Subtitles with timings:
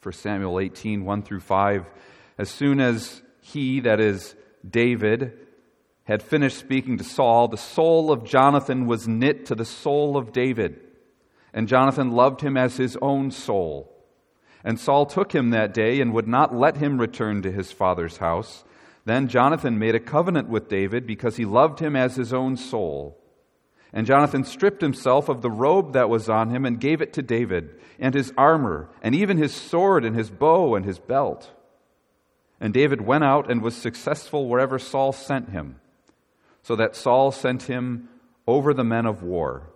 [0.00, 1.84] For Samuel 18, 1 through 5.
[2.38, 4.36] As soon as he, that is
[4.68, 5.36] David,
[6.04, 10.32] had finished speaking to Saul, the soul of Jonathan was knit to the soul of
[10.32, 10.80] David,
[11.52, 13.92] and Jonathan loved him as his own soul.
[14.64, 18.18] And Saul took him that day and would not let him return to his father's
[18.18, 18.64] house.
[19.04, 23.18] Then Jonathan made a covenant with David because he loved him as his own soul.
[23.92, 27.22] And Jonathan stripped himself of the robe that was on him and gave it to
[27.22, 31.50] David, and his armor, and even his sword, and his bow, and his belt.
[32.60, 35.80] And David went out and was successful wherever Saul sent him
[36.68, 38.10] so that Saul sent him
[38.46, 39.70] over the men of war.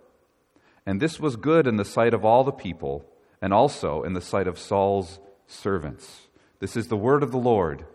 [0.85, 3.03] And this was good in the sight of all the people,
[3.41, 6.27] and also in the sight of Saul's servants.
[6.59, 7.85] This is the word of the Lord.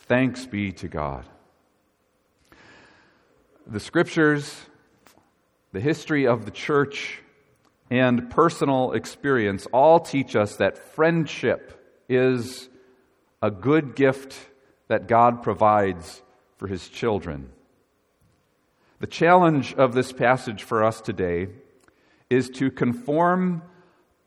[0.00, 1.24] Thanks be to God.
[3.66, 4.66] The scriptures,
[5.74, 7.20] the history of the church,
[7.90, 12.68] and personal experience all teach us that friendship is
[13.42, 14.36] a good gift
[14.86, 16.22] that God provides
[16.58, 17.50] for his children.
[19.00, 21.48] The challenge of this passage for us today
[22.30, 23.60] is to conform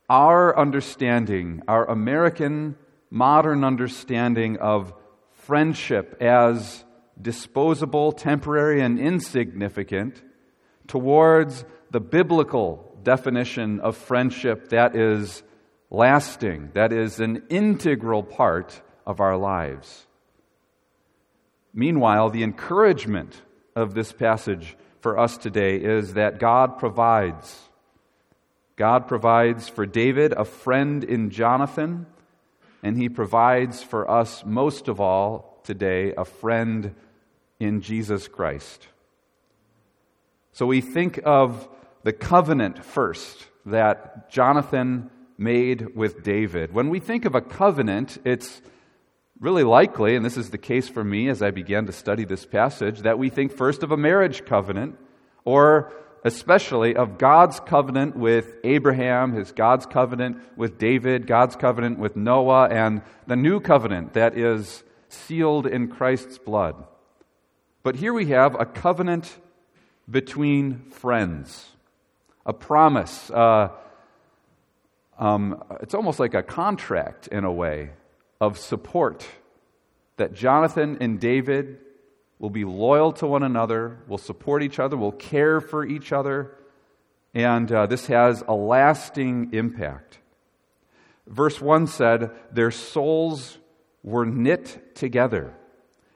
[0.10, 2.76] our understanding, our American
[3.10, 4.94] modern understanding of
[5.32, 6.84] friendship as
[7.22, 10.22] disposable, temporary, and insignificant
[10.88, 15.44] towards the biblical definition of friendship that is
[15.90, 20.06] lasting, that is an integral part of our lives.
[21.74, 23.42] Meanwhile, the encouragement
[23.76, 27.70] of this passage for us today is that God provides.
[28.76, 32.08] God provides for David a friend in Jonathan,
[32.84, 36.94] and he provides for us most of all today a friend
[37.60, 38.88] in Jesus Christ.
[40.58, 41.70] So we think of
[42.02, 46.74] the covenant first that Jonathan made with David.
[46.74, 48.64] When we think of a covenant, it's
[49.40, 52.44] really likely, and this is the case for me as I began to study this
[52.44, 54.98] passage, that we think first of a marriage covenant,
[55.46, 55.94] or
[56.26, 62.68] especially of God's covenant with Abraham, his God's covenant with David, God's covenant with Noah,
[62.70, 66.84] and the new covenant that is sealed in Christ's blood.
[67.84, 69.38] But here we have a covenant
[70.10, 71.68] between friends,
[72.46, 73.30] a promise.
[73.30, 73.70] Uh,
[75.20, 77.92] um, it's almost like a contract in a way
[78.40, 79.28] of support
[80.18, 81.80] that Jonathan and David
[82.40, 86.56] will be loyal to one another, will support each other, will care for each other,
[87.34, 90.20] and uh, this has a lasting impact.
[91.28, 93.58] Verse 1 said, Their souls
[94.04, 95.54] were knit together.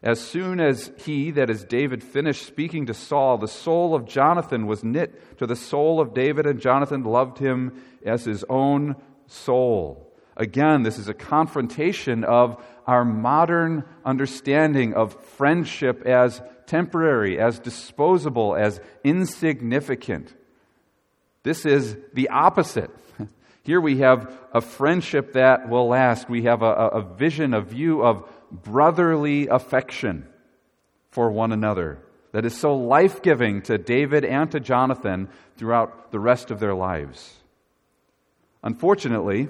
[0.04, 4.66] As soon as he, that is David, finished speaking to Saul, the soul of Jonathan
[4.66, 8.96] was knit to the soul of David, and Jonathan loved him as his own
[9.28, 10.12] soul.
[10.36, 18.56] Again, this is a confrontation of our modern understanding of friendship as temporary, as disposable,
[18.56, 20.34] as insignificant.
[21.44, 22.90] This is the opposite.
[23.64, 26.30] Here we have a friendship that will last.
[26.30, 30.28] We have a, a vision, a view of brotherly affection
[31.10, 32.00] for one another
[32.32, 36.74] that is so life giving to David and to Jonathan throughout the rest of their
[36.74, 37.36] lives.
[38.64, 39.48] Unfortunately,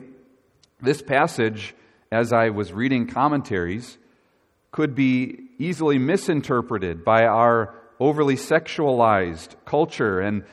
[0.81, 1.75] this passage,
[2.11, 3.97] as I was reading commentaries,
[4.71, 10.43] could be easily misinterpreted by our overly sexualized culture, and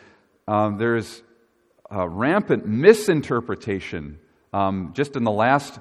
[0.47, 1.23] um, there's
[1.91, 4.19] rampant misinterpretation
[4.53, 5.79] um, just in the last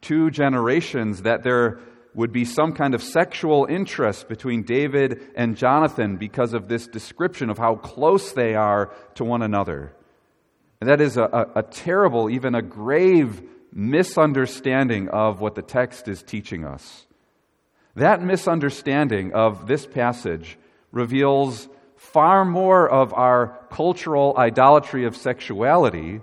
[0.00, 1.80] two generations that there
[2.14, 7.50] would be some kind of sexual interest between David and Jonathan because of this description
[7.50, 9.92] of how close they are to one another.
[10.80, 13.42] And that is a, a, a terrible, even a grave
[13.72, 17.06] misunderstanding of what the text is teaching us.
[17.94, 20.58] That misunderstanding of this passage
[20.92, 21.68] reveals
[22.12, 26.20] far more of our cultural idolatry of sexuality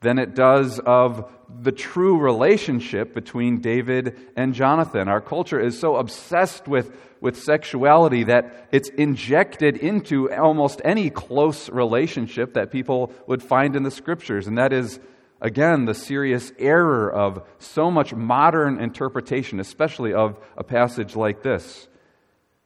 [0.00, 5.08] than it does of the true relationship between David and Jonathan.
[5.08, 11.68] Our culture is so obsessed with, with sexuality that it's injected into almost any close
[11.70, 14.98] relationship that people would find in the scriptures, and that is
[15.40, 21.88] again, the serious error of so much modern interpretation, especially of a passage like this.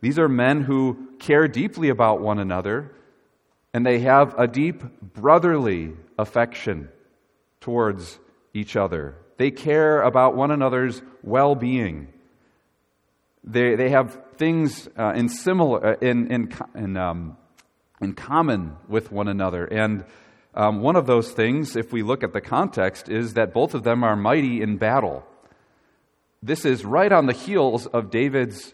[0.07, 2.93] These are men who care deeply about one another,
[3.75, 6.91] and they have a deep brotherly affection
[7.61, 8.21] towards
[8.55, 9.17] each other.
[9.37, 12.07] They care about one another's well being.
[13.43, 17.37] They, they have things uh, in, similar, uh, in, in, in, um,
[18.01, 19.65] in common with one another.
[19.65, 20.05] And
[20.55, 23.83] um, one of those things, if we look at the context, is that both of
[23.83, 25.27] them are mighty in battle.
[26.45, 28.73] This is right on the heels of David's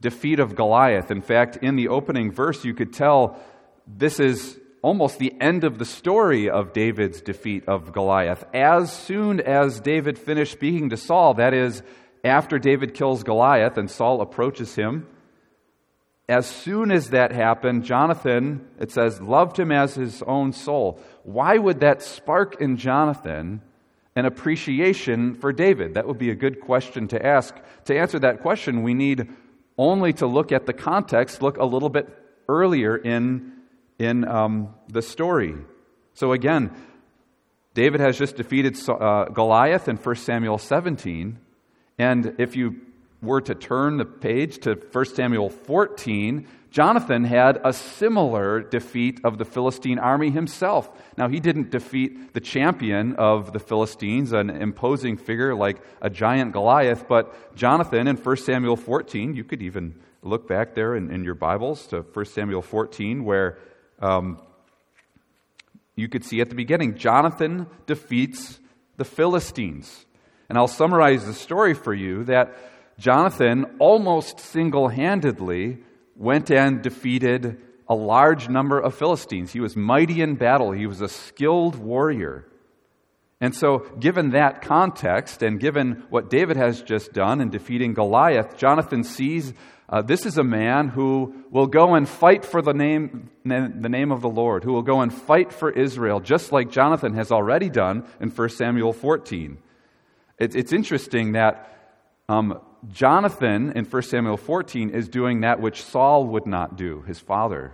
[0.00, 1.10] defeat of Goliath.
[1.10, 3.38] In fact, in the opening verse, you could tell
[3.86, 8.44] this is almost the end of the story of David's defeat of Goliath.
[8.54, 11.82] As soon as David finished speaking to Saul, that is,
[12.24, 15.06] after David kills Goliath and Saul approaches him,
[16.28, 21.00] as soon as that happened, Jonathan, it says, loved him as his own soul.
[21.22, 23.62] Why would that spark in Jonathan
[24.16, 25.94] an appreciation for David?
[25.94, 27.54] That would be a good question to ask.
[27.84, 29.28] To answer that question, we need
[29.78, 32.08] only to look at the context, look a little bit
[32.48, 33.52] earlier in,
[33.98, 35.54] in um, the story.
[36.14, 36.70] So again,
[37.74, 41.38] David has just defeated uh, Goliath in 1 Samuel 17.
[41.98, 42.80] And if you
[43.20, 49.38] were to turn the page to 1 Samuel 14, Jonathan had a similar defeat of
[49.38, 50.90] the Philistine army himself.
[51.16, 56.52] Now, he didn't defeat the champion of the Philistines, an imposing figure like a giant
[56.52, 61.24] Goliath, but Jonathan in 1 Samuel 14, you could even look back there in, in
[61.24, 63.56] your Bibles to 1 Samuel 14, where
[64.00, 64.38] um,
[65.94, 68.60] you could see at the beginning Jonathan defeats
[68.98, 70.04] the Philistines.
[70.50, 72.54] And I'll summarize the story for you that
[72.98, 75.78] Jonathan almost single handedly
[76.16, 79.52] went and defeated a large number of Philistines.
[79.52, 82.46] He was mighty in battle, he was a skilled warrior.
[83.38, 88.56] And so, given that context, and given what David has just done in defeating Goliath,
[88.56, 89.52] Jonathan sees
[89.88, 94.10] uh, this is a man who will go and fight for the name, the name
[94.10, 97.68] of the Lord, who will go and fight for Israel, just like Jonathan has already
[97.68, 99.58] done in 1 Samuel 14.
[100.38, 101.72] it's interesting that
[102.28, 102.60] um,
[102.92, 107.72] Jonathan in 1 Samuel 14 is doing that which Saul would not do, his father.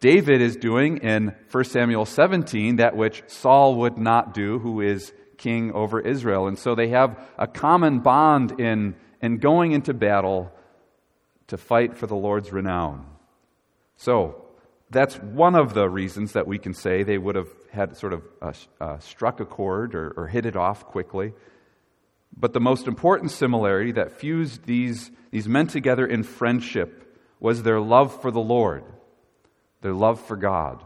[0.00, 5.12] David is doing in 1 Samuel 17 that which Saul would not do, who is
[5.38, 6.46] king over Israel.
[6.46, 10.52] And so they have a common bond in, in going into battle
[11.46, 13.06] to fight for the Lord's renown.
[13.96, 14.44] So
[14.90, 18.22] that's one of the reasons that we can say they would have had sort of
[18.42, 21.32] uh, uh, struck a chord or, or hit it off quickly.
[22.36, 27.80] But the most important similarity that fused these, these men together in friendship was their
[27.80, 28.84] love for the Lord,
[29.82, 30.82] their love for God.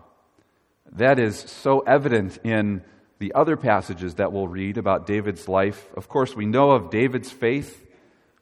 [0.92, 2.82] That is so evident in
[3.18, 5.88] the other passages that we'll read about David's life.
[5.96, 7.84] Of course, we know of David's faith.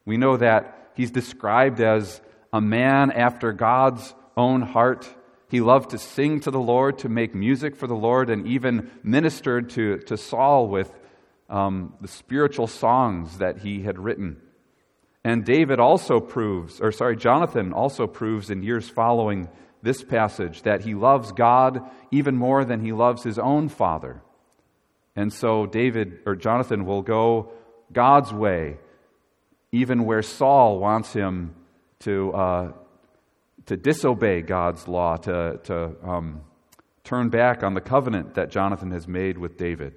[0.04, 2.20] We know that he's described as
[2.52, 5.08] a man after God's own heart.
[5.48, 8.90] He loved to sing to the Lord, to make music for the Lord, and even
[9.02, 10.90] ministered to, to Saul with
[11.48, 14.36] um, the spiritual songs that he had written.
[15.24, 19.48] And David also proves, or sorry, Jonathan also proves in years following
[19.82, 24.22] this passage that he loves God even more than he loves his own father.
[25.14, 27.52] And so David or Jonathan will go
[27.92, 28.76] God's way,
[29.72, 31.54] even where Saul wants him
[32.00, 32.72] to, uh,
[33.66, 36.42] to disobey God's law, to, to um,
[37.04, 39.94] turn back on the covenant that Jonathan has made with David.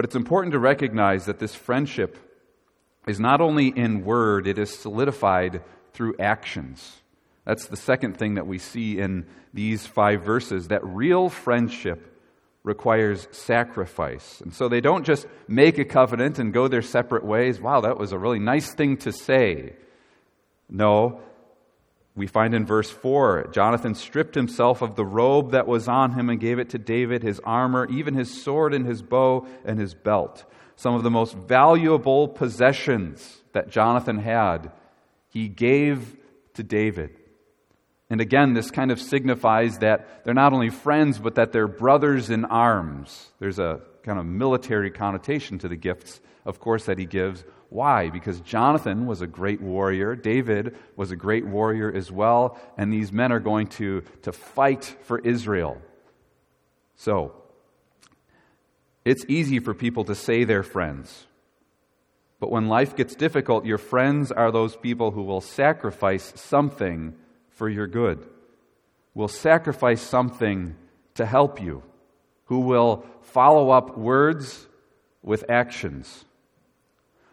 [0.00, 2.16] But it's important to recognize that this friendship
[3.06, 5.60] is not only in word, it is solidified
[5.92, 7.02] through actions.
[7.44, 12.18] That's the second thing that we see in these five verses that real friendship
[12.62, 14.40] requires sacrifice.
[14.40, 17.60] And so they don't just make a covenant and go their separate ways.
[17.60, 19.74] Wow, that was a really nice thing to say.
[20.70, 21.20] No,
[22.20, 26.28] we find in verse 4 Jonathan stripped himself of the robe that was on him
[26.28, 29.94] and gave it to David, his armor, even his sword and his bow and his
[29.94, 30.44] belt.
[30.76, 34.70] Some of the most valuable possessions that Jonathan had,
[35.30, 36.18] he gave
[36.54, 37.16] to David.
[38.10, 42.28] And again, this kind of signifies that they're not only friends, but that they're brothers
[42.28, 43.30] in arms.
[43.38, 47.44] There's a kind of military connotation to the gifts, of course, that he gives.
[47.70, 48.10] Why?
[48.10, 53.12] Because Jonathan was a great warrior, David was a great warrior as well, and these
[53.12, 55.80] men are going to, to fight for Israel.
[56.96, 57.32] So,
[59.04, 61.26] it's easy for people to say they're friends.
[62.40, 67.14] But when life gets difficult, your friends are those people who will sacrifice something
[67.50, 68.26] for your good,
[69.14, 70.74] will sacrifice something
[71.14, 71.84] to help you,
[72.46, 74.66] who will follow up words
[75.22, 76.24] with actions.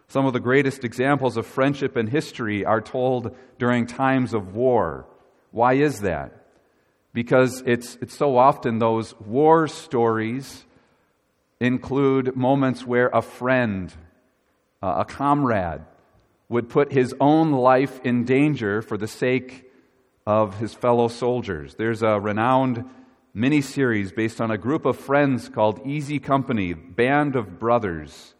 [0.08, 5.06] Some of the greatest examples of friendship in history are told during times of war.
[5.50, 6.46] Why is that?
[7.12, 10.64] Because it's, it's so often those war stories
[11.60, 13.92] include moments where a friend,
[14.82, 15.82] uh, a comrade,
[16.48, 19.70] would put his own life in danger for the sake
[20.26, 21.74] of his fellow soldiers.
[21.74, 22.84] There's a renowned
[23.36, 28.34] miniseries based on a group of friends called Easy Company, Band of Brothers.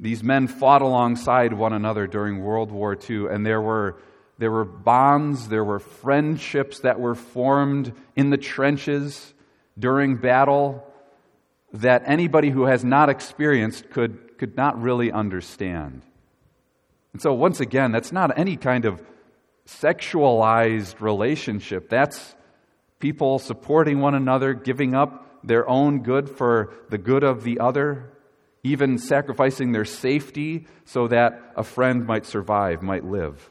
[0.00, 4.00] These men fought alongside one another during World War II, and there were,
[4.38, 9.34] there were bonds, there were friendships that were formed in the trenches
[9.76, 10.84] during battle
[11.72, 16.02] that anybody who has not experienced could, could not really understand.
[17.12, 19.02] And so, once again, that's not any kind of
[19.66, 21.88] sexualized relationship.
[21.88, 22.36] That's
[23.00, 28.12] people supporting one another, giving up their own good for the good of the other,
[28.68, 33.50] even sacrificing their safety so that a friend might survive, might live.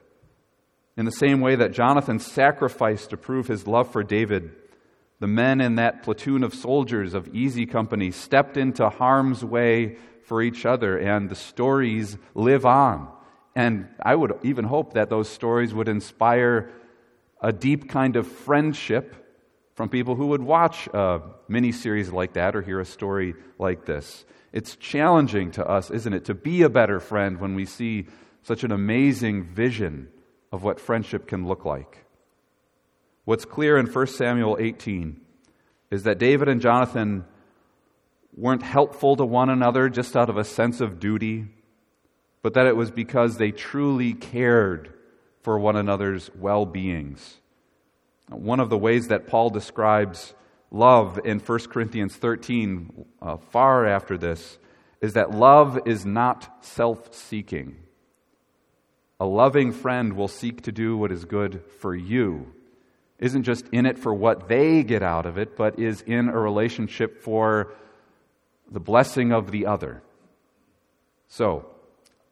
[0.96, 4.52] In the same way that Jonathan sacrificed to prove his love for David,
[5.20, 10.42] the men in that platoon of soldiers of Easy Company stepped into harm's way for
[10.42, 13.08] each other, and the stories live on.
[13.56, 16.72] And I would even hope that those stories would inspire
[17.42, 19.27] a deep kind of friendship
[19.78, 23.86] from people who would watch a mini series like that or hear a story like
[23.86, 24.26] this.
[24.52, 28.08] It's challenging to us, isn't it, to be a better friend when we see
[28.42, 30.08] such an amazing vision
[30.52, 32.06] of what friendship can look like.
[33.26, 35.22] What's clear in 1 Samuel 18
[35.92, 37.26] is that David and Jonathan
[38.36, 41.50] weren't helpful to one another just out of a sense of duty,
[42.42, 44.92] but that it was because they truly cared
[45.44, 47.38] for one another's well beings.
[48.30, 50.34] One of the ways that Paul describes
[50.70, 54.58] love in 1 Corinthians 13, uh, far after this,
[55.00, 57.78] is that love is not self seeking.
[59.20, 62.54] A loving friend will seek to do what is good for you.
[63.18, 66.38] Isn't just in it for what they get out of it, but is in a
[66.38, 67.74] relationship for
[68.70, 70.04] the blessing of the other.
[71.28, 71.66] So,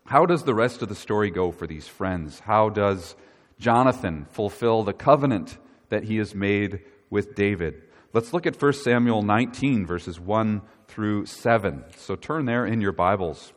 [0.06, 2.42] how does the rest of the story go for these friends?
[2.42, 3.16] How does
[3.58, 5.58] Jonathan fulfill the covenant
[5.96, 7.82] that he has made with David.
[8.12, 11.86] Let's look at 1 Samuel 19, verses 1 through 7.
[11.96, 13.54] So turn there in your Bibles.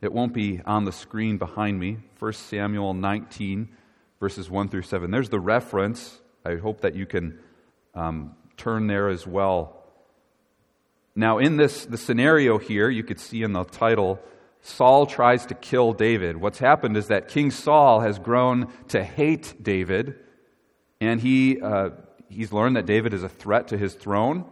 [0.00, 1.98] It won't be on the screen behind me.
[2.18, 3.68] 1 Samuel 19,
[4.20, 5.10] verses 1 through 7.
[5.10, 6.18] There's the reference.
[6.46, 7.40] I hope that you can
[7.94, 9.84] um, turn there as well.
[11.14, 14.18] Now, in this the scenario here, you could see in the title,
[14.62, 16.38] Saul tries to kill David.
[16.38, 20.20] What's happened is that King Saul has grown to hate David
[21.00, 21.90] and he, uh,
[22.28, 24.44] he's learned that David is a threat to his throne.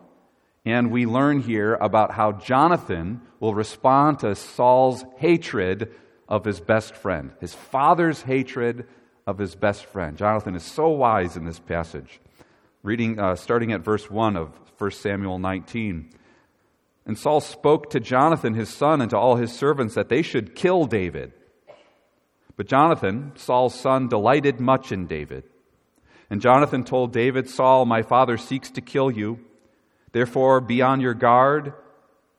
[0.66, 5.94] And we learn here about how Jonathan will respond to Saul's hatred
[6.28, 8.86] of his best friend, his father's hatred
[9.26, 10.16] of his best friend.
[10.16, 12.20] Jonathan is so wise in this passage.
[12.82, 16.10] Reading, uh, starting at verse 1 of 1 Samuel 19.
[17.06, 20.54] And Saul spoke to Jonathan, his son, and to all his servants that they should
[20.54, 21.32] kill David.
[22.56, 25.44] But Jonathan, Saul's son, delighted much in David
[26.34, 29.38] and Jonathan told David, Saul, my father seeks to kill you.
[30.10, 31.74] Therefore, be on your guard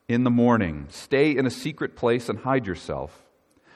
[0.10, 0.88] in the morning.
[0.90, 3.24] Stay in a secret place and hide yourself.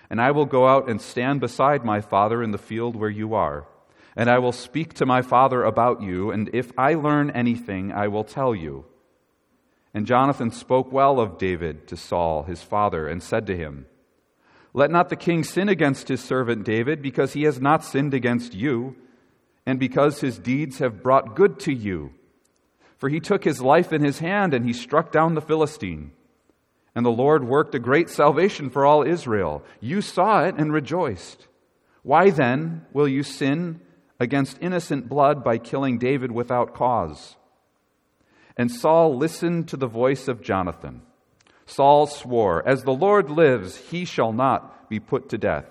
[0.09, 3.33] And I will go out and stand beside my father in the field where you
[3.33, 3.65] are.
[4.13, 8.09] And I will speak to my father about you, and if I learn anything, I
[8.09, 8.83] will tell you.
[9.93, 13.85] And Jonathan spoke well of David to Saul, his father, and said to him,
[14.73, 18.53] Let not the king sin against his servant David, because he has not sinned against
[18.53, 18.97] you
[19.69, 22.11] and because his deeds have brought good to you.
[22.97, 26.11] For he took his life in his hand and he struck down the Philistine.
[26.95, 29.63] And the Lord worked a great salvation for all Israel.
[29.79, 31.47] You saw it and rejoiced.
[32.01, 33.79] Why then will you sin
[34.19, 37.35] against innocent blood by killing David without cause?
[38.57, 41.03] And Saul listened to the voice of Jonathan.
[41.67, 45.67] Saul swore, As the Lord lives, he shall not be put to death.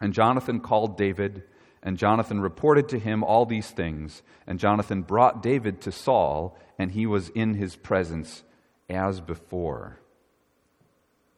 [0.00, 1.44] And Jonathan called David
[1.82, 4.22] and Jonathan reported to him all these things.
[4.46, 8.44] And Jonathan brought David to Saul, and he was in his presence
[8.88, 9.98] as before.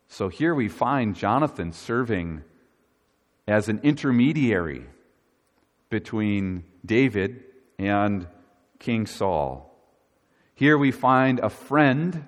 [0.09, 2.43] So here we find Jonathan serving
[3.49, 4.87] as an intermediary
[5.89, 7.43] between David
[7.79, 8.27] and
[8.79, 9.71] King Saul.
[10.55, 12.27] Here we find a friend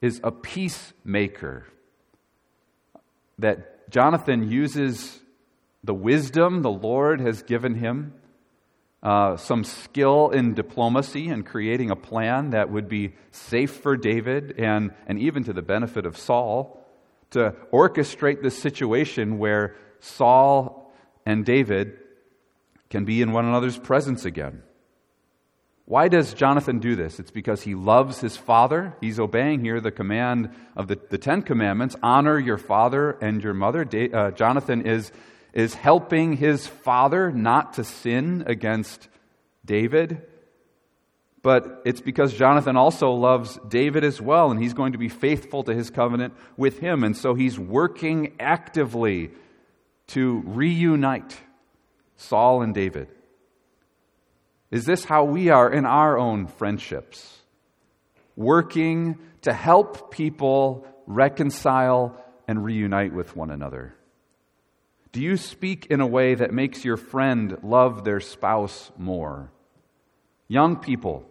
[0.00, 1.66] is a peacemaker.
[3.38, 5.20] That Jonathan uses
[5.84, 8.14] the wisdom the Lord has given him,
[9.02, 14.58] uh, some skill in diplomacy and creating a plan that would be safe for David
[14.58, 16.82] and, and even to the benefit of Saul,
[17.32, 20.90] to orchestrate this situation where Saul
[21.26, 21.98] and David
[22.88, 24.62] can be in one another's presence again.
[25.84, 27.20] Why does Jonathan do this?
[27.20, 28.96] It's because he loves his father.
[29.02, 33.52] He's obeying here the command of the, the Ten Commandments honor your father and your
[33.52, 33.84] mother.
[33.84, 35.12] Da- uh, Jonathan is
[35.54, 39.08] is helping his father not to sin against
[39.64, 40.20] David,
[41.42, 45.62] but it's because Jonathan also loves David as well, and he's going to be faithful
[45.64, 47.04] to his covenant with him.
[47.04, 49.30] And so he's working actively
[50.08, 51.40] to reunite
[52.16, 53.08] Saul and David.
[54.70, 57.38] Is this how we are in our own friendships?
[58.34, 63.94] Working to help people reconcile and reunite with one another?
[65.14, 69.52] Do you speak in a way that makes your friend love their spouse more?
[70.48, 71.24] Young people,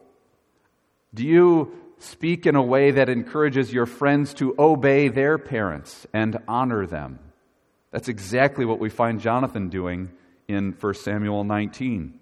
[1.13, 6.37] do you speak in a way that encourages your friends to obey their parents and
[6.47, 7.19] honor them?
[7.91, 10.13] That's exactly what we find Jonathan doing
[10.47, 12.17] in 1 Samuel 19.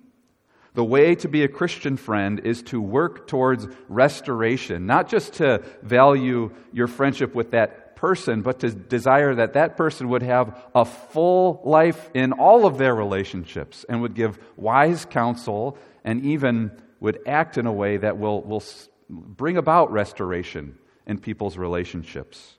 [0.73, 5.63] The way to be a Christian friend is to work towards restoration, not just to
[5.83, 10.83] value your friendship with that person, but to desire that that person would have a
[10.83, 17.19] full life in all of their relationships and would give wise counsel and even would
[17.27, 18.63] act in a way that will, will
[19.07, 22.57] bring about restoration in people's relationships.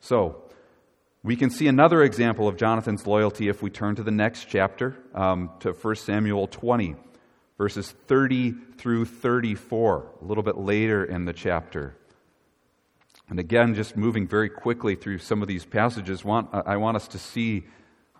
[0.00, 0.42] So,
[1.24, 4.94] we can see another example of Jonathan's loyalty if we turn to the next chapter,
[5.14, 6.94] um, to 1 Samuel 20,
[7.56, 11.97] verses 30 through 34, a little bit later in the chapter.
[13.30, 17.08] And again, just moving very quickly through some of these passages, want, I want us
[17.08, 17.64] to see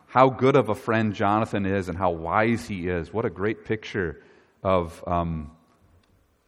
[0.06, 3.12] how good of a friend Jonathan is and how wise he is.
[3.12, 4.22] What a great picture
[4.62, 5.50] of, um,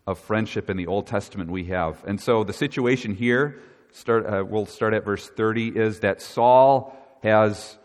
[0.06, 2.02] of friendship in the Old Testament we have.
[2.06, 3.60] And so the situation here,
[3.92, 7.78] start, uh, we'll start at verse 30, is that Saul has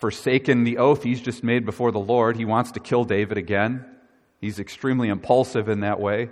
[0.00, 2.36] forsaken the oath he's just made before the Lord.
[2.36, 3.84] He wants to kill David again.
[4.40, 6.30] He's extremely impulsive in that way.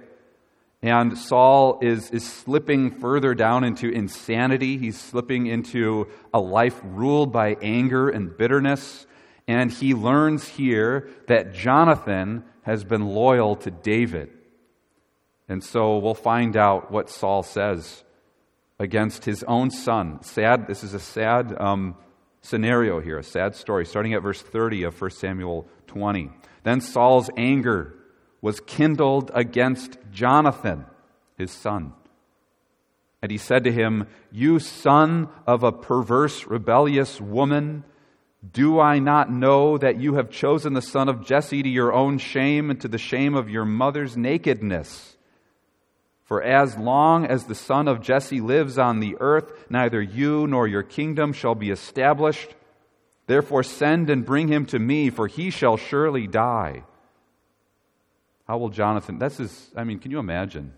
[0.83, 4.79] And Saul is, is slipping further down into insanity.
[4.79, 9.07] He's slipping into a life ruled by anger and bitterness.
[9.47, 14.31] And he learns here that Jonathan has been loyal to David.
[15.49, 18.05] And so we'll find out what Saul says
[18.79, 20.23] against his own son.
[20.23, 21.97] Sad, this is a sad um,
[22.41, 26.31] scenario here, a sad story, starting at verse 30 of 1 Samuel 20.
[26.63, 28.00] Then Saul's anger
[28.43, 30.87] was kindled against Jonathan,
[31.37, 31.93] his son.
[33.23, 37.85] And he said to him, You son of a perverse, rebellious woman,
[38.53, 42.17] do I not know that you have chosen the son of Jesse to your own
[42.17, 45.17] shame and to the shame of your mother's nakedness?
[46.25, 50.67] For as long as the son of Jesse lives on the earth, neither you nor
[50.67, 52.55] your kingdom shall be established.
[53.27, 56.85] Therefore, send and bring him to me, for he shall surely die.
[58.51, 59.21] How will Jonathan?
[59.21, 60.73] This is, I mean, can you imagine?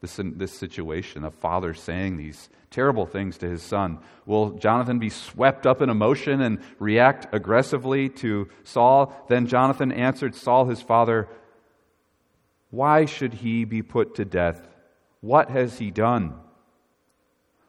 [0.00, 3.98] this, this situation, a father saying these terrible things to his son.
[4.24, 9.12] Will Jonathan be swept up in emotion and react aggressively to Saul?
[9.28, 11.28] Then Jonathan answered Saul, his father,
[12.70, 14.66] Why should he be put to death?
[15.20, 16.32] What has he done?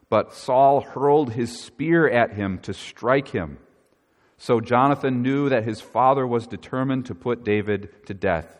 [0.07, 3.57] But Saul hurled his spear at him to strike him.
[4.37, 8.55] So Jonathan knew that his father was determined to put David to death.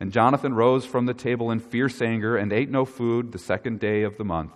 [0.00, 3.78] And Jonathan rose from the table in fierce anger and ate no food the second
[3.78, 4.54] day of the month,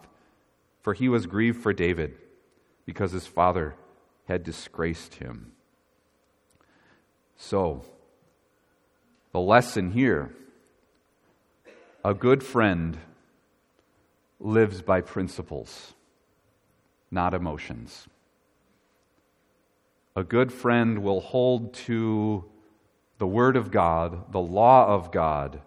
[0.80, 2.16] for he was grieved for David,
[2.86, 3.74] because his father
[4.26, 5.52] had disgraced him.
[7.36, 7.84] So,
[9.32, 10.34] the lesson here
[12.02, 12.98] a good friend
[14.38, 15.94] lives by principles,
[17.10, 18.06] not emotions.
[20.16, 22.44] A good friend will hold to
[23.18, 25.60] the Word of God, the law of God,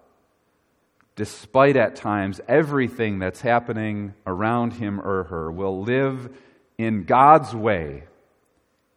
[1.16, 6.30] despite at times everything that's happening around him or her, will live
[6.78, 8.04] in God's way,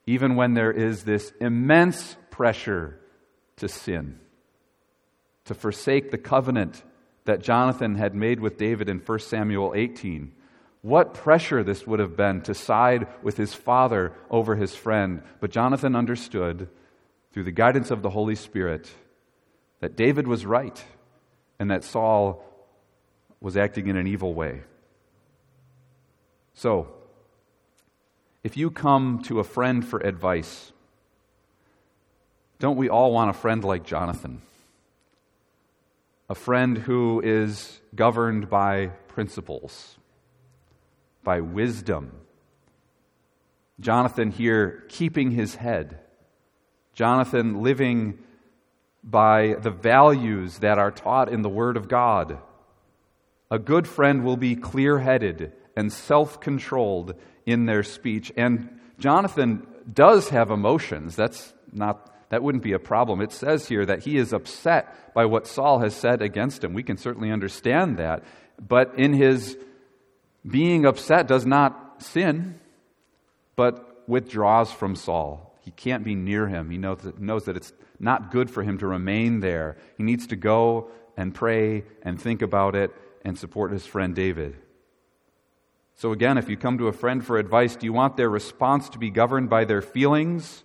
[0.07, 3.01] even when there is this immense pressure
[3.57, 4.19] to sin,
[5.47, 6.83] to forsake the covenant
[7.25, 10.33] that Jonathan had made with David in 1 Samuel 18.
[10.83, 15.23] What pressure this would have been to side with his father over his friend.
[15.39, 16.69] But Jonathan understood
[17.33, 18.91] through the guidance of the Holy Spirit
[19.81, 20.85] that David was right
[21.59, 22.45] and that Saul
[23.41, 24.63] was acting in an evil way.
[26.55, 26.89] So,
[28.43, 30.73] if you come to a friend for advice,
[32.59, 34.43] don't we all want a friend like Jonathan?
[36.29, 39.97] A friend who is governed by principles,
[41.25, 42.13] by wisdom.
[43.81, 45.99] Jonathan here keeping his head
[47.01, 48.19] Jonathan living
[49.03, 52.37] by the values that are taught in the Word of God.
[53.51, 57.15] A good friend will be clear headed and self controlled
[57.47, 58.31] in their speech.
[58.37, 61.17] And Jonathan does have emotions.
[61.17, 63.23] That's not that wouldn't be a problem.
[63.23, 66.75] It says here that he is upset by what Saul has said against him.
[66.75, 68.25] We can certainly understand that.
[68.61, 69.57] But in his
[70.47, 72.61] being upset does not sin,
[73.57, 75.50] but withdraws from Saul.
[75.71, 76.69] He can't be near him.
[76.69, 79.77] He knows that, knows that it's not good for him to remain there.
[79.97, 82.91] He needs to go and pray and think about it
[83.25, 84.57] and support his friend David.
[85.95, 88.89] So, again, if you come to a friend for advice, do you want their response
[88.89, 90.65] to be governed by their feelings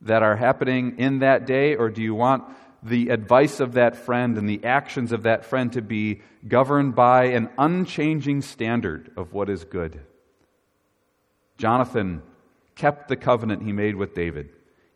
[0.00, 2.42] that are happening in that day, or do you want
[2.82, 7.26] the advice of that friend and the actions of that friend to be governed by
[7.26, 10.00] an unchanging standard of what is good?
[11.58, 12.22] Jonathan
[12.80, 14.48] kept the covenant he made with David,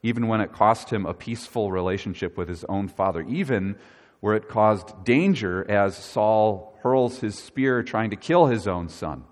[0.03, 3.77] even when it cost him a peaceful relationship with his own father, even
[4.21, 9.25] where it caused danger as Saul hurls his spear trying to kill his own son.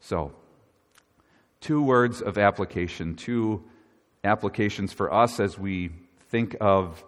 [0.00, 0.32] So,
[1.62, 3.64] two words of application, two
[4.22, 5.88] applications for us as we
[6.28, 7.02] think of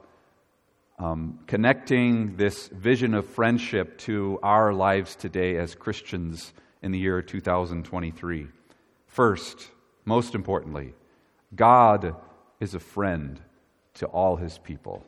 [0.99, 7.21] um, connecting this vision of friendship to our lives today as Christians in the year
[7.21, 8.49] 2023.
[9.11, 9.69] First,
[10.05, 10.95] most importantly,
[11.55, 12.15] God
[12.61, 13.41] is a friend
[13.95, 15.05] to all his people.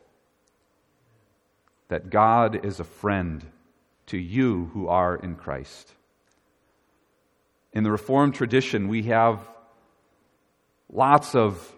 [1.87, 3.47] That God is a friend
[4.07, 5.93] to you who are in Christ.
[7.73, 9.39] In the Reformed tradition, we have
[10.93, 11.73] lots of,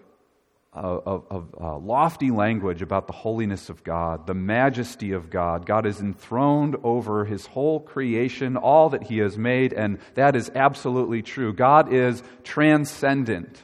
[0.74, 5.66] of, of uh, lofty language about the holiness of God, the majesty of God.
[5.66, 10.50] God is enthroned over his whole creation, all that he has made, and that is
[10.54, 11.52] absolutely true.
[11.52, 13.62] God is transcendent,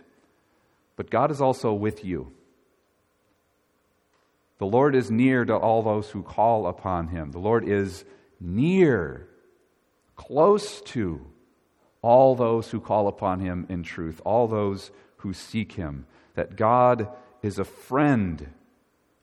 [0.97, 2.33] but God is also with you.
[4.59, 7.33] The Lord is near to all those who call upon him.
[7.33, 8.05] The Lord is
[8.41, 9.27] near,
[10.17, 11.27] close to
[12.03, 16.07] all those who call upon him in truth, all those who seek him.
[16.35, 17.09] That God
[17.43, 18.53] is a friend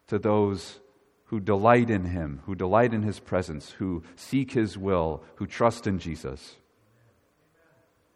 [0.08, 0.80] to those
[1.26, 5.86] who delight in him, who delight in his presence, who seek his will, who trust
[5.86, 6.56] in Jesus.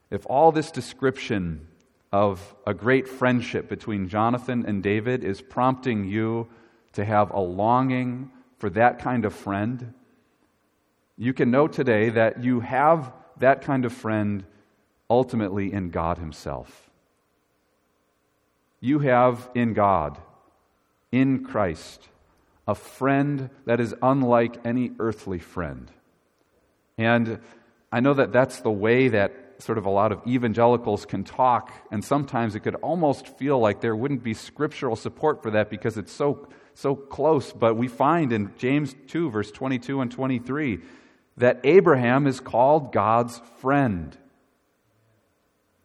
[0.10, 1.67] If all this description
[2.12, 6.47] of a great friendship between Jonathan and David is prompting you
[6.93, 9.93] to have a longing for that kind of friend,
[11.17, 14.45] you can know today that you have that kind of friend
[15.10, 16.90] ultimately in God Himself.
[18.82, 20.17] You have in God,
[21.12, 22.10] in Christ,
[22.67, 25.91] a friend that is unlike any earthly friend.
[26.98, 27.39] And
[27.91, 31.72] I know that that's the way that sort of a lot of evangelicals can talk,
[31.91, 35.98] and sometimes it could almost feel like there wouldn't be scriptural support for that because
[35.98, 37.54] it's so, so close.
[37.54, 40.80] But we find in James 2, verse 22 and 23,
[41.38, 44.17] that Abraham is called God's friend.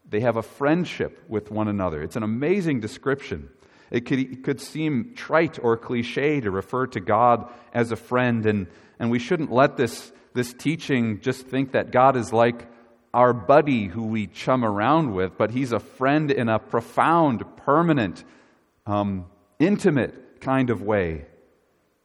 [0.09, 2.03] They have a friendship with one another.
[2.03, 3.49] It's an amazing description.
[3.91, 8.47] It could, it could seem trite or cliche to refer to God as a friend,
[8.47, 8.67] and,
[8.99, 12.69] and we shouldn't let this, this teaching just think that God is like
[13.15, 18.25] our buddy who we chum around with, but He's a friend in a profound, permanent,
[18.87, 19.27] um,
[19.59, 21.27] intimate kind of way.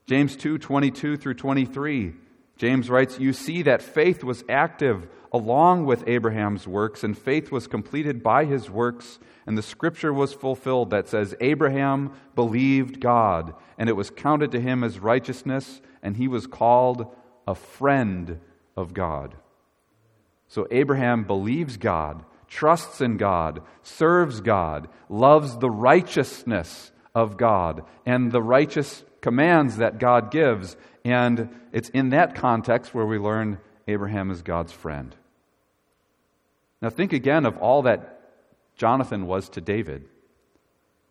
[0.05, 2.13] James 2 22 through 23.
[2.57, 7.67] James writes, You see that faith was active along with Abraham's works, and faith was
[7.67, 13.89] completed by his works, and the scripture was fulfilled that says, Abraham believed God, and
[13.89, 17.07] it was counted to him as righteousness, and he was called
[17.47, 18.39] a friend
[18.75, 19.35] of God.
[20.47, 28.31] So Abraham believes God, trusts in God, serves God, loves the righteousness of God, and
[28.31, 30.75] the righteous commands that God gives.
[31.03, 35.15] And it's in that context where we learn Abraham is God's friend.
[36.81, 38.21] Now, think again of all that
[38.75, 40.05] Jonathan was to David.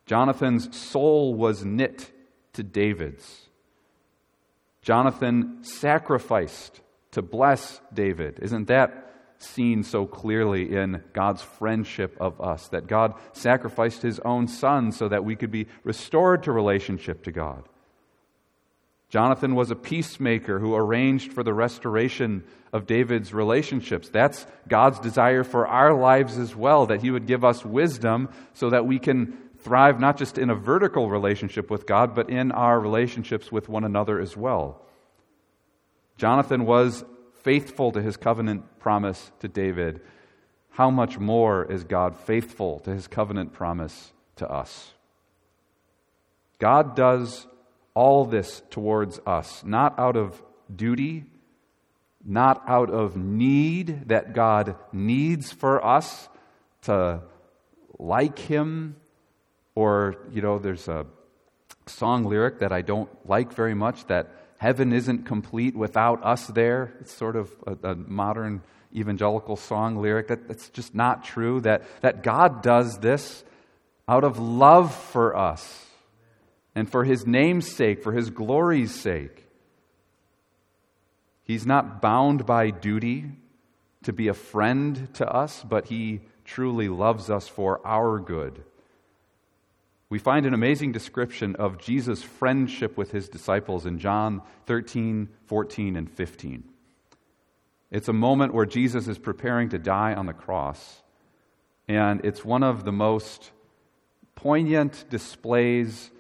[0.07, 2.11] Jonathan's soul was knit
[2.55, 3.47] to David's.
[4.83, 6.81] Jonathan sacrificed
[7.13, 8.39] to bless David.
[8.43, 12.69] Isn't that seen so clearly in God's friendship of us?
[12.69, 17.33] That God sacrificed his own son so that we could be restored to relationship to
[17.33, 17.65] God.
[19.11, 24.09] Jonathan was a peacemaker who arranged for the restoration of David's relationships.
[24.09, 28.71] That's God's desire for our lives as well, that He would give us wisdom so
[28.71, 32.79] that we can thrive not just in a vertical relationship with God, but in our
[32.79, 34.81] relationships with one another as well.
[36.17, 37.05] Jonathan was
[37.43, 40.01] faithful to his covenant promise to David.
[40.71, 44.93] How much more is God faithful to his covenant promise to us?
[46.59, 47.47] God does
[47.95, 50.43] all this towards us, not out of
[50.75, 51.25] duty,
[52.25, 56.29] not out of need that God needs for us
[56.83, 57.23] to
[57.99, 58.97] like Him
[59.75, 61.07] Or, you know, there's a
[61.87, 66.93] song lyric that I don't like very much that heaven isn't complete without us there.
[67.01, 68.63] It's sort of a, a modern
[68.95, 70.29] evangelical song lyric.
[70.29, 71.61] That, that's just not true.
[71.61, 73.45] That, that God does this
[74.09, 75.87] out of love for us
[76.75, 79.47] and for his name's sake, for his glory's sake.
[81.43, 83.33] He's not bound by duty
[84.05, 88.65] to be a friend to us, but he truly loves us for our good.
[90.09, 95.97] We find an amazing description of Jesus' friendship with his disciples in John 13, 14,
[95.97, 96.65] and 15.
[97.91, 101.03] It's a moment where Jesus is preparing to die on the cross,
[101.89, 103.51] and it's one of the most
[104.35, 106.11] poignant displays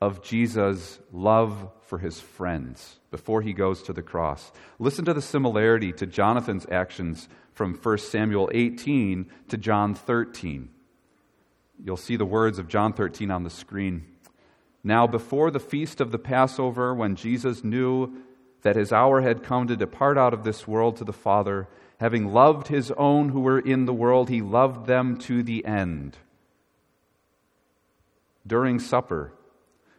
[0.00, 4.52] of Jesus' love for his friends before he goes to the cross.
[4.78, 10.70] Listen to the similarity to Jonathan's actions from 1 Samuel 18 to John 13.
[11.82, 14.06] You'll see the words of John 13 on the screen.
[14.82, 18.22] Now, before the feast of the Passover, when Jesus knew
[18.62, 22.32] that his hour had come to depart out of this world to the Father, having
[22.32, 26.16] loved his own who were in the world, he loved them to the end.
[28.46, 29.32] During supper,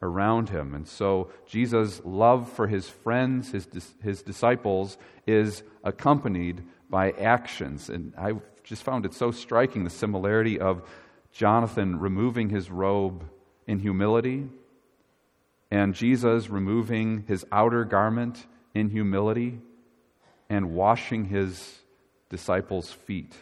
[0.00, 0.74] around him.
[0.74, 3.68] And so Jesus' love for his friends, his,
[4.02, 7.88] his disciples, is accompanied by actions.
[7.88, 8.34] And I
[8.64, 10.82] just found it so striking the similarity of
[11.32, 13.24] Jonathan removing his robe
[13.66, 14.48] in humility
[15.70, 19.58] and Jesus removing his outer garment in humility
[20.48, 21.80] and washing his
[22.30, 23.34] disciples' feet.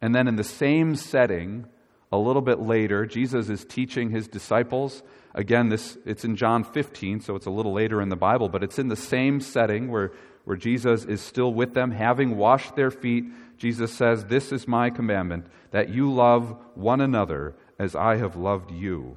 [0.00, 1.66] And then in the same setting,
[2.12, 5.02] a little bit later, Jesus is teaching his disciples.
[5.34, 8.62] Again, this it's in John 15, so it's a little later in the Bible, but
[8.62, 10.12] it's in the same setting where
[10.44, 13.24] where Jesus is still with them, having washed their feet,
[13.56, 18.70] Jesus says, This is my commandment, that you love one another as I have loved
[18.70, 19.16] you.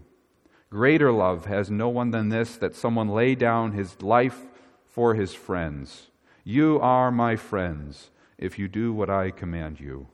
[0.69, 4.45] Greater love has no one than this, that someone lay down his life
[4.85, 6.07] for his friends.
[6.43, 10.07] You are my friends if you do what I command you.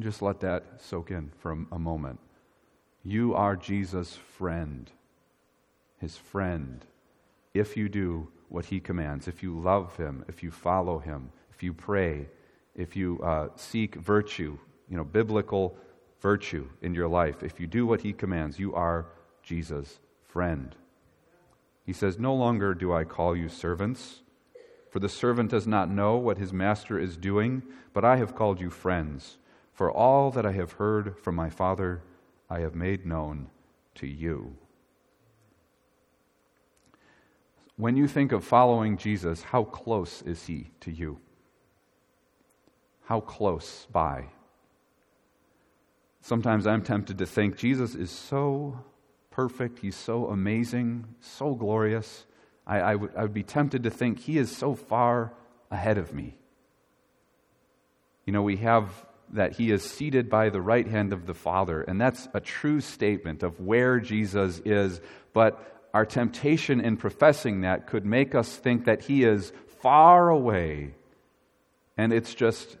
[0.00, 2.18] Just let that soak in for a moment.
[3.04, 4.90] You are Jesus' friend,
[5.98, 6.84] his friend,
[7.52, 11.62] if you do what he commands, if you love him, if you follow him, if
[11.62, 12.28] you pray,
[12.74, 14.56] if you uh, seek virtue,
[14.88, 15.76] you know, biblical
[16.20, 19.06] virtue in your life, if you do what he commands, you are
[19.42, 20.74] Jesus' friend.
[21.84, 24.22] He says, No longer do I call you servants,
[24.90, 27.62] for the servant does not know what his master is doing,
[27.92, 29.36] but I have called you friends.
[29.74, 32.00] For all that I have heard from my Father,
[32.54, 33.48] I have made known
[33.96, 34.54] to you.
[37.76, 41.18] When you think of following Jesus, how close is he to you?
[43.06, 44.26] How close by?
[46.20, 48.84] Sometimes I'm tempted to think Jesus is so
[49.32, 52.24] perfect, he's so amazing, so glorious.
[52.68, 55.32] I, I, would, I would be tempted to think he is so far
[55.72, 56.36] ahead of me.
[58.24, 61.82] You know, we have that he is seated by the right hand of the Father,
[61.82, 65.00] and that's a true statement of where Jesus is.
[65.32, 70.94] But our temptation in professing that could make us think that He is far away
[71.96, 72.76] and it's just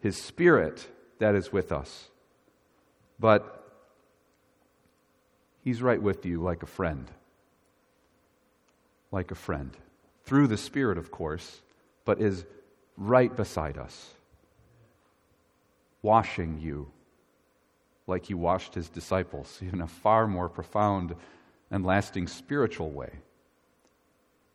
[0.00, 0.86] His Spirit
[1.20, 2.08] that is with us.
[3.20, 3.52] But
[5.62, 7.08] He's right with you like a friend.
[9.12, 9.70] Like a friend.
[10.24, 11.60] Through the Spirit, of course,
[12.04, 12.44] but is
[12.96, 14.10] right beside us,
[16.06, 16.88] washing you
[18.06, 21.16] like He washed His disciples in a far more profound
[21.68, 23.10] and lasting spiritual way.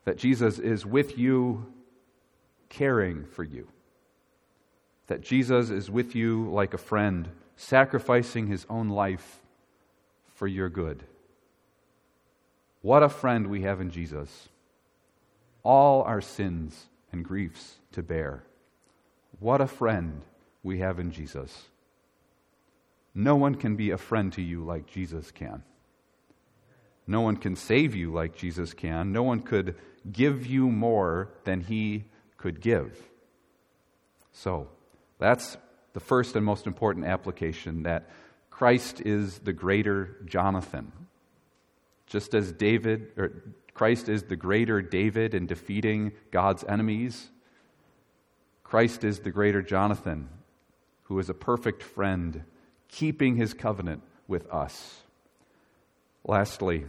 [0.06, 1.66] That Jesus is with you,
[2.70, 3.68] caring for you.
[5.08, 9.42] That Jesus is with you like a friend, sacrificing his own life
[10.34, 11.04] for your good.
[12.82, 14.48] What a friend we have in Jesus.
[15.64, 18.44] All our sins and griefs to bear.
[19.40, 20.24] What a friend
[20.64, 21.70] we have in Jesus.
[23.14, 25.64] No one can be a friend to you like Jesus can.
[27.08, 29.12] No one can save you like Jesus can.
[29.12, 29.76] No one could
[30.10, 32.06] give you more than he
[32.38, 32.98] could give.
[34.32, 34.70] So,
[35.20, 35.58] that's
[35.94, 38.10] the first and most important application that
[38.50, 40.92] Christ is the greater Jonathan.
[42.06, 43.44] Just as David, or
[43.74, 47.30] Christ is the greater David in defeating God's enemies,
[48.64, 50.30] Christ is the greater Jonathan,
[51.12, 52.46] who is a perfect friend,
[52.88, 55.02] keeping his covenant with us.
[56.24, 56.86] Lastly,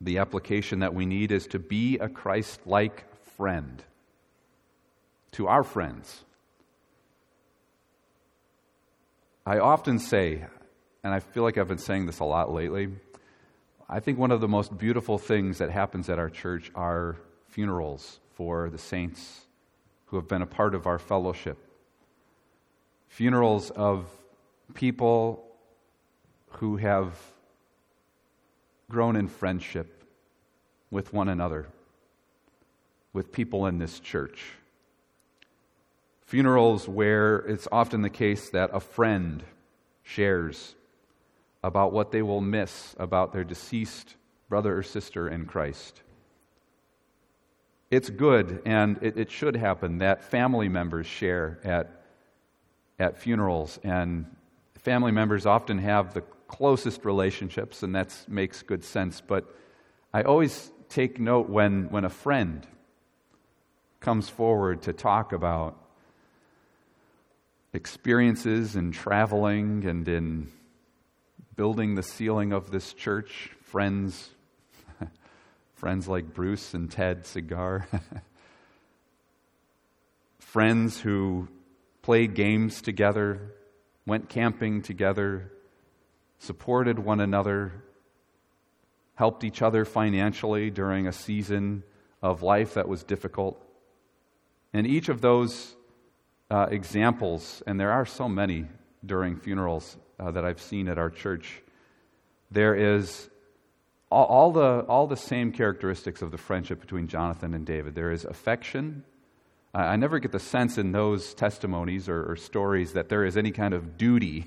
[0.00, 3.04] the application that we need is to be a Christ like
[3.36, 3.84] friend
[5.32, 6.24] to our friends.
[9.44, 10.46] I often say,
[11.04, 12.88] and I feel like I've been saying this a lot lately,
[13.90, 17.16] I think one of the most beautiful things that happens at our church are
[17.50, 19.42] funerals for the saints
[20.06, 21.58] who have been a part of our fellowship.
[23.16, 24.10] Funerals of
[24.74, 25.42] people
[26.50, 27.18] who have
[28.90, 30.04] grown in friendship
[30.90, 31.66] with one another,
[33.14, 34.44] with people in this church.
[36.26, 39.42] Funerals where it's often the case that a friend
[40.02, 40.74] shares
[41.64, 44.14] about what they will miss about their deceased
[44.50, 46.02] brother or sister in Christ.
[47.90, 51.95] It's good, and it, should happen, that family members share at,
[52.98, 53.78] at funerals.
[53.82, 54.26] And
[54.74, 59.20] family members often have the closest relationships, and that makes good sense.
[59.20, 59.52] But
[60.12, 62.66] I always take note when, when a friend
[64.00, 65.76] comes forward to talk about
[67.72, 70.48] experiences in traveling and in
[71.56, 74.30] building the ceiling of this church, friends
[75.74, 77.86] friends like Bruce and Ted Cigar,
[80.38, 81.48] friends who
[82.06, 83.52] played games together,
[84.06, 85.50] went camping together,
[86.38, 87.82] supported one another,
[89.16, 91.82] helped each other financially during a season
[92.22, 93.60] of life that was difficult.
[94.72, 95.74] And each of those
[96.48, 98.66] uh, examples, and there are so many
[99.04, 101.60] during funerals uh, that I've seen at our church,
[102.52, 103.28] there is
[104.12, 107.96] all, all, the, all the same characteristics of the friendship between Jonathan and David.
[107.96, 109.02] There is affection.
[109.76, 113.50] I, never get the sense in those testimonies or, or stories that there is any
[113.50, 114.46] kind of duty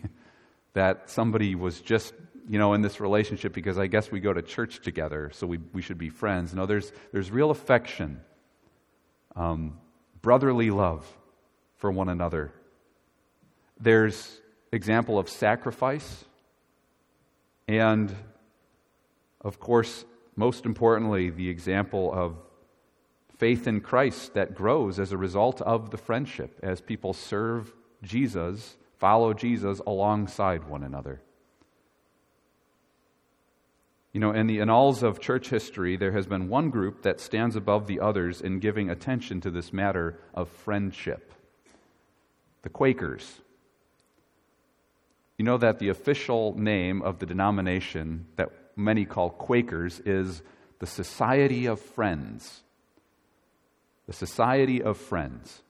[0.74, 2.14] that somebody was just
[2.48, 5.60] you know, in this relationship because I guess we go to church together, so we,
[5.72, 6.56] we should be friends.
[6.56, 8.22] No, there's, there's real affection,
[9.36, 9.78] um,
[10.24, 11.06] brotherly love
[11.78, 12.52] for one another.
[13.80, 16.26] There's example of sacrifice
[17.68, 18.16] and
[19.42, 22.36] of course, most importantly, the example of
[23.40, 27.74] faith in Christ that grows as a result of the friendship as people serve
[28.04, 31.22] Jesus, follow Jesus alongside one another.
[34.12, 37.56] You know, in the annals of church history, there has been one group that stands
[37.56, 41.34] above the others in giving attention to this matter of friendship
[42.62, 43.40] the Quakers.
[45.38, 50.42] You know that the official name of the denomination that many call Quakers is
[50.80, 52.64] the Society of Friends.
[54.10, 55.62] The Society of Friends.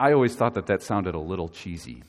[0.00, 2.02] I always thought that that sounded a little cheesy,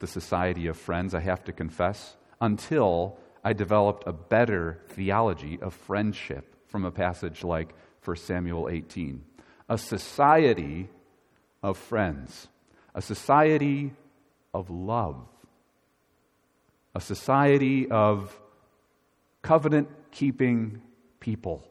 [0.00, 5.74] the Society of Friends, I have to confess, until I developed a better theology of
[5.74, 7.72] friendship from a passage like
[8.04, 9.24] 1 Samuel 18.
[9.68, 10.88] A society
[11.62, 12.48] of friends,
[12.96, 13.92] a society
[14.52, 15.24] of love,
[16.96, 18.36] a society of
[19.40, 20.82] covenant keeping
[21.20, 21.62] people.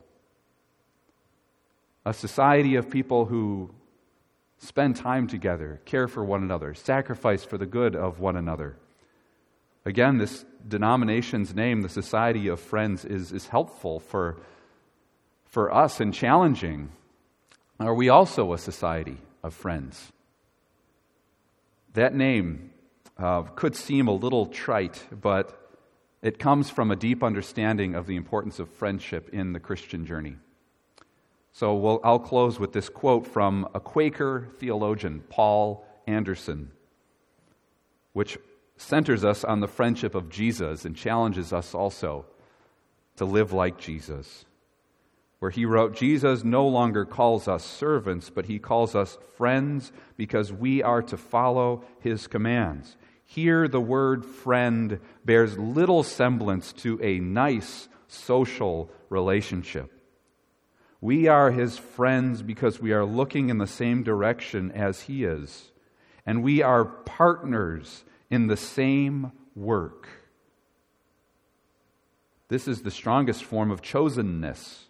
[2.07, 3.69] A society of people who
[4.59, 8.77] spend time together, care for one another, sacrifice for the good of one another.
[9.83, 14.37] Again, this denomination's name, the Society of Friends, is, is helpful for,
[15.43, 16.93] for us and challenging.
[17.77, 20.13] Are we also a society of friends?
[21.91, 22.71] That name
[23.17, 25.75] uh, could seem a little trite, but
[26.21, 30.37] it comes from a deep understanding of the importance of friendship in the Christian journey.
[31.57, 36.69] So we'll, I'll close with this quote from a Quaker theologian, Paul Anderson,
[38.13, 38.37] which
[38.75, 42.27] centers us on the friendship of Jesus and challenges us also
[43.15, 44.45] to live like Jesus.
[45.39, 50.53] Where he wrote, Jesus no longer calls us servants, but he calls us friends because
[50.53, 52.97] we are to follow his commands.
[53.25, 59.96] Here, the word friend bears little semblance to a nice social relationship.
[60.99, 65.71] We are his friends because we are looking in the same direction as he is,
[66.25, 70.07] and we are partners in the same work.
[72.49, 74.85] This is the strongest form of chosenness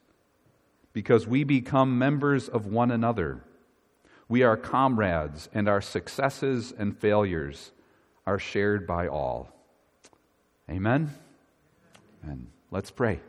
[0.93, 3.43] because we become members of one another.
[4.29, 7.71] We are comrades, and our successes and failures
[8.25, 9.49] are shared by all.
[10.69, 11.13] Amen?
[12.23, 13.21] And let's pray.